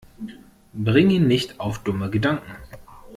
Bring 0.73 1.11
ihn 1.11 1.27
nicht 1.27 1.59
auf 1.59 1.83
dumme 1.83 2.09
Gedanken! 2.09 2.55